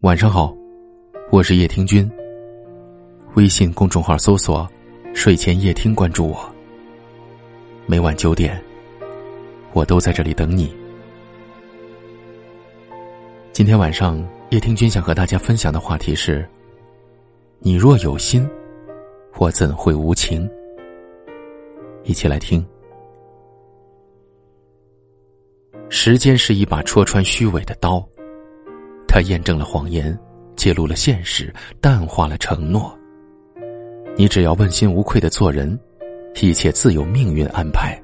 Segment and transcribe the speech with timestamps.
[0.00, 0.54] 晚上好，
[1.32, 2.08] 我是叶听君。
[3.34, 4.68] 微信公众号搜索
[5.14, 6.54] “睡前夜听”，关注我。
[7.86, 8.62] 每晚九点，
[9.72, 10.76] 我都在这里等你。
[13.52, 16.46] 今天晚上，叶听君想和大家分享的话题是：
[17.58, 18.46] 你若有心，
[19.38, 20.48] 我怎会无情？
[22.04, 22.64] 一起来听。
[25.88, 28.06] 时间是一把戳穿虚伪的刀，
[29.16, 30.14] 它验证了谎言，
[30.56, 31.50] 揭露了现实，
[31.80, 32.94] 淡化了承诺。
[34.14, 35.80] 你只要问心无愧的做人，
[36.42, 37.98] 一切自有命运安排。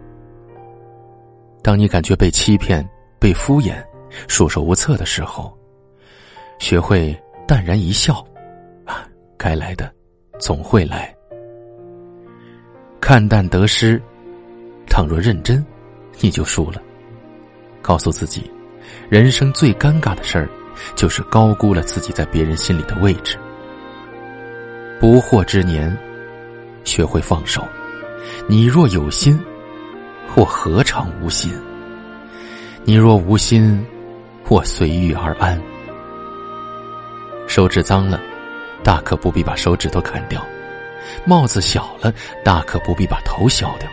[1.63, 2.83] 当你感觉被欺骗、
[3.21, 3.75] 被敷衍、
[4.27, 5.55] 束手无策的时候，
[6.59, 7.15] 学会
[7.47, 8.27] 淡然一笑，
[8.87, 9.07] 啊，
[9.37, 9.93] 该来的
[10.39, 11.15] 总会来。
[13.03, 14.01] 看淡得失，
[14.87, 15.63] 倘若认真，
[16.21, 16.81] 你就输了。
[17.83, 18.51] 告诉自己，
[19.11, 20.49] 人生最尴尬的事儿，
[20.95, 23.39] 就是高估了自己在别人心里的位置。
[25.01, 25.97] 不惑之年，
[26.85, 27.67] 学会放手。
[28.47, 29.39] 你若有心，
[30.35, 31.53] 我何尝无心？
[32.85, 33.85] 你若无心，
[34.49, 35.61] 我随遇而安。
[37.47, 38.21] 手指脏了，
[38.83, 40.41] 大可不必把手指头砍掉；
[41.25, 42.13] 帽子小了，
[42.45, 43.89] 大可不必把头削掉。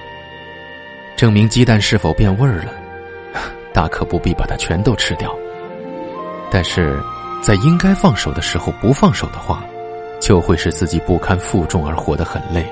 [1.16, 2.74] 证明鸡蛋是否变味儿了。
[3.72, 5.38] 大可不必把它全都吃掉，
[6.52, 7.00] 但是，
[7.42, 9.64] 在应该放手的时候不放手的话，
[10.20, 12.66] 就会使自己不堪负重而活得很累。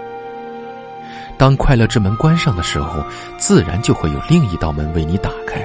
[1.37, 3.03] 当快乐之门关上的时候，
[3.37, 5.61] 自然就会有另一道门为你打开。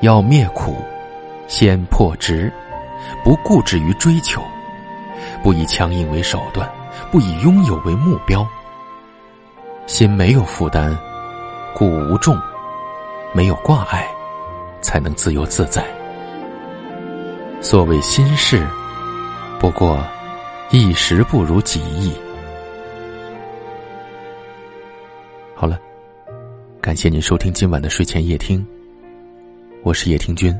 [0.00, 0.76] 要灭苦，
[1.46, 2.52] 先破执，
[3.22, 4.42] 不固执于追求，
[5.42, 6.68] 不以强硬为手段，
[7.12, 8.46] 不以拥有为目标。
[9.86, 10.96] 心没有负担，
[11.74, 12.36] 故无重。
[13.32, 14.06] 没有挂碍，
[14.80, 15.84] 才能自由自在。
[17.64, 18.62] 所谓心事，
[19.58, 19.98] 不过
[20.70, 22.12] 一时不如己意。
[25.54, 25.80] 好了，
[26.78, 28.64] 感谢您收听今晚的睡前夜听，
[29.82, 30.54] 我是叶听君。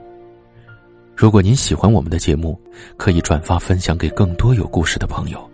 [1.14, 2.58] 如果您喜欢我们的节目，
[2.96, 5.50] 可以转发分享给更多有故事的朋友。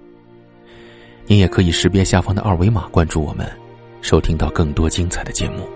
[1.26, 3.44] 您也可以识别下方的二维码关注我们，
[4.02, 5.68] 收听到更多精彩的节目。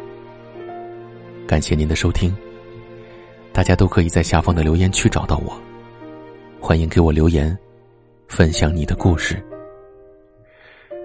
[1.49, 2.33] 感谢您的收听。
[3.55, 5.57] 大家都可以在下方的留言区找到我，
[6.61, 7.57] 欢迎给我留言，
[8.27, 9.41] 分享你的故事。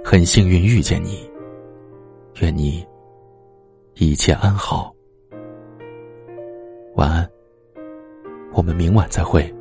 [0.03, 1.29] 很幸运遇见你，
[2.41, 2.83] 愿你
[3.93, 4.91] 一切安好。
[6.95, 7.29] 晚安，
[8.51, 9.53] 我们明晚再会。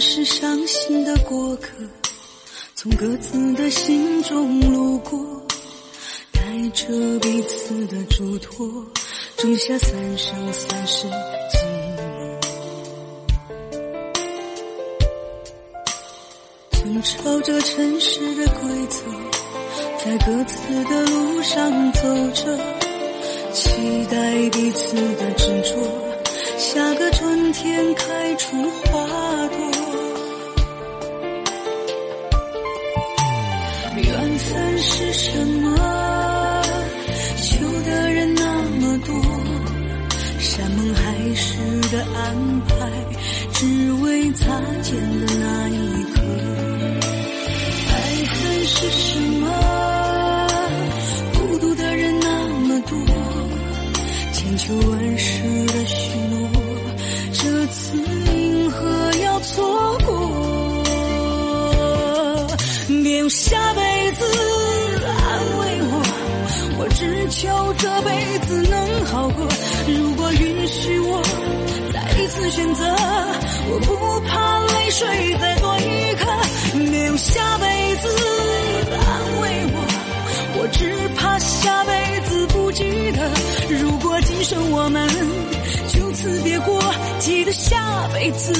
[0.00, 1.70] 是伤心的过客，
[2.76, 5.18] 从各自的心中路过，
[6.32, 6.40] 带
[6.72, 6.86] 着
[7.18, 8.66] 彼此的嘱托，
[9.36, 11.58] 种下三生三世寂
[11.96, 11.98] 寞。
[16.70, 19.00] 遵照着尘世的规则，
[19.98, 22.02] 在各自的路上走
[22.34, 22.56] 着，
[23.52, 25.76] 期待彼此的执着，
[26.56, 29.47] 下个春天开出花
[63.28, 64.24] 下辈子
[65.04, 66.02] 安慰我，
[66.78, 69.46] 我只求这辈子能好过。
[69.86, 71.22] 如果允许我
[71.92, 72.84] 再一次选择，
[73.70, 76.26] 我不怕泪水再多一颗。
[76.90, 77.66] 别用下辈
[77.96, 78.08] 子
[78.94, 79.76] 安慰我，
[80.60, 83.30] 我只怕下辈子不记得。
[83.78, 85.06] 如果今生我们
[85.88, 86.80] 就此别过，
[87.18, 88.54] 记得下辈子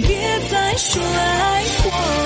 [0.00, 2.20] 别再说爱我们。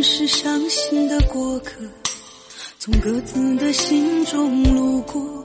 [0.00, 1.74] 是伤心的过客，
[2.78, 5.44] 从各自的心中路过，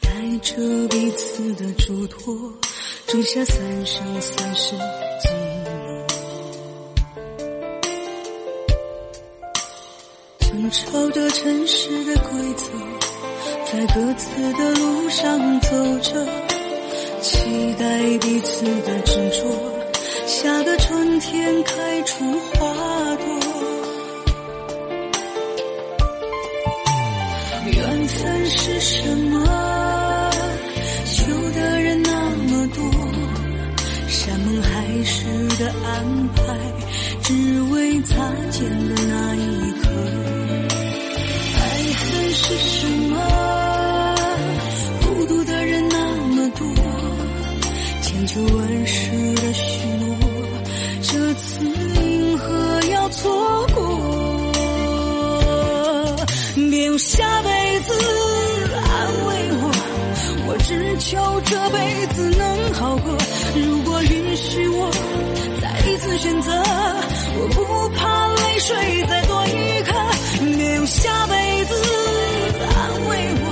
[0.00, 0.10] 带
[0.42, 0.54] 着
[0.88, 2.52] 彼此的嘱托，
[3.14, 5.28] 种下三生三世寂
[5.64, 5.68] 寞。
[10.40, 12.66] 争吵着尘世的规则，
[13.66, 15.68] 在各自的路上走
[16.00, 16.26] 着，
[17.20, 19.44] 期待彼此的执着。
[20.26, 22.66] 下个春天开出花
[23.14, 23.26] 朵，
[27.66, 29.63] 缘分是什么？
[35.94, 36.42] 安排，
[37.22, 38.14] 只为擦
[38.50, 39.43] 肩的那一
[61.06, 63.14] 求这辈子能好过。
[63.54, 64.90] 如果允许我
[65.60, 66.50] 再一次选择，
[67.36, 69.92] 我不怕泪水再多一颗。
[70.56, 71.74] 别用下辈子
[72.74, 73.44] 安慰我，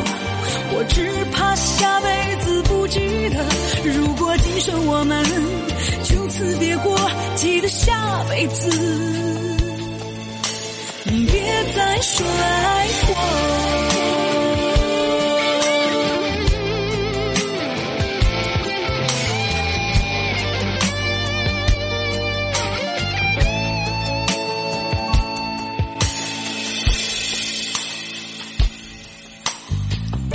[0.79, 3.45] 我只怕下辈子不记得。
[3.85, 5.23] 如果今生我们
[6.05, 6.99] 就此别过。
[7.37, 8.71] 记得下辈子，
[11.05, 13.62] 别再说爱我。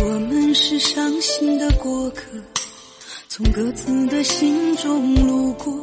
[0.10, 2.22] 我们是伤心的过客，
[3.28, 5.74] 从各自的心中路过。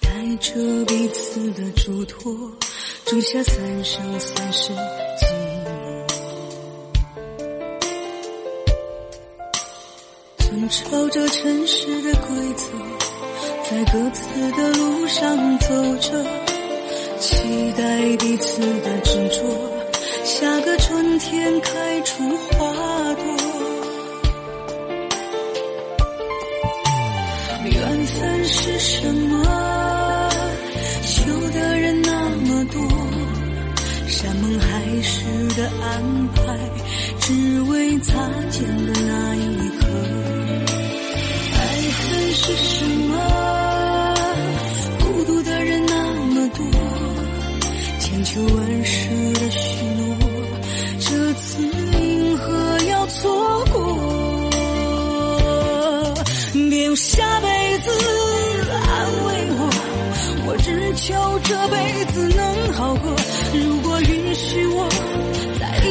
[0.00, 0.54] 带着
[0.86, 2.32] 彼此的嘱托，
[3.04, 5.26] 种下三生三世寂
[5.66, 5.68] 寞。
[10.38, 12.72] 争吵着尘世的规则，
[13.70, 16.24] 在各自的路上走着，
[17.18, 19.44] 期待彼此的执着。
[20.24, 22.69] 下个春天开出花
[36.00, 36.56] 安排，
[37.20, 38.14] 只为擦
[38.50, 39.86] 肩的那一刻。
[41.52, 41.58] 爱
[41.92, 43.12] 恨是什么？
[45.00, 45.94] 孤独的人那
[46.24, 46.64] 么多，
[47.98, 50.16] 千秋万世的许诺。
[51.00, 54.50] 这次银河要错过，
[56.70, 57.90] 别用下辈子
[58.70, 59.70] 安慰我，
[60.46, 61.76] 我只求这辈
[62.06, 63.14] 子能好过。
[63.52, 64.88] 如果允许我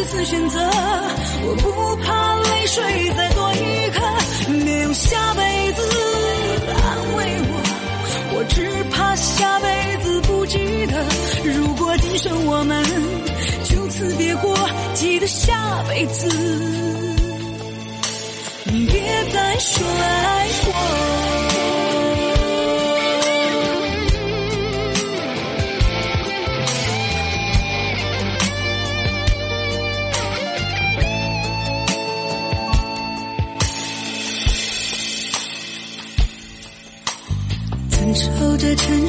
[0.10, 2.84] 次选择，我不怕泪水
[3.16, 4.02] 再多一颗。
[4.66, 5.84] 别用下辈子
[6.66, 7.54] 安慰我，
[8.34, 10.58] 我只怕下辈子不记
[10.88, 11.06] 得。
[11.54, 12.84] 如果今生我们
[13.66, 14.58] 就此别过，
[14.96, 16.28] 记得下辈子，
[18.66, 20.19] 你别再说爱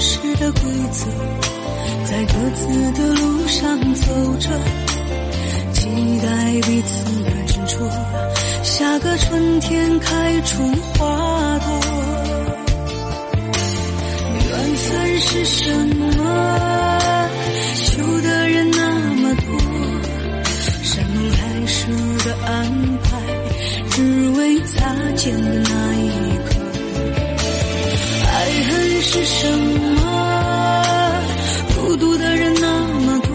[0.00, 1.07] 着尘世的规则，
[2.07, 4.07] 在各自的路上走
[4.38, 4.49] 着，
[5.75, 5.88] 期
[6.23, 6.26] 待
[6.62, 7.78] 彼此的执着。
[8.62, 10.62] 下个春天开出
[10.95, 11.66] 花朵，
[14.49, 17.28] 缘分是什么？
[17.85, 18.78] 求的人那
[19.16, 19.45] 么多，
[20.83, 21.87] 山盟海誓
[22.25, 23.09] 的安排，
[23.90, 25.37] 只为擦肩
[29.12, 31.21] 是什么？
[31.75, 33.29] 孤独的人那么多，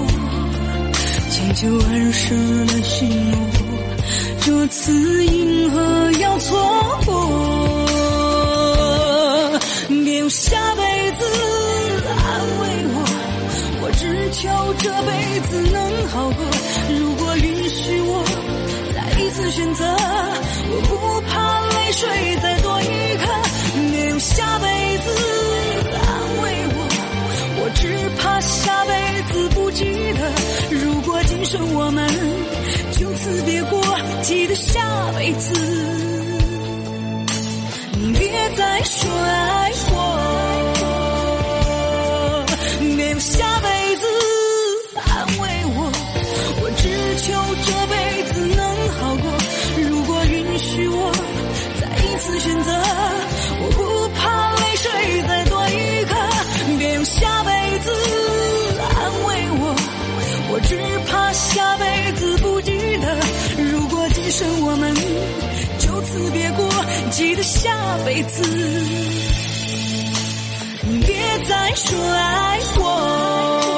[1.30, 2.34] 千秋万世
[2.68, 3.38] 的许诺，
[4.40, 7.12] 这次银河要错过。
[9.90, 11.26] 别用下辈子
[12.08, 13.04] 安慰我，
[13.82, 16.40] 我只求这辈子能好过。
[16.98, 18.24] 如果允许我
[18.96, 19.84] 再一次选择，
[20.72, 22.08] 我不怕泪水
[22.42, 23.28] 再多一颗。
[23.92, 25.10] 别用下辈子，
[27.76, 30.32] 只怕下辈子不记得。
[30.72, 32.08] 如果今生我们
[32.92, 33.82] 就此别过，
[34.22, 34.82] 记得下
[35.16, 35.54] 辈子，
[37.94, 39.72] 你别再说爱
[61.56, 63.18] 下辈子不记得。
[63.72, 64.94] 如果今生我们
[65.80, 66.70] 就此别过，
[67.12, 68.44] 记得下辈子
[71.06, 71.16] 别
[71.48, 73.75] 再说爱我。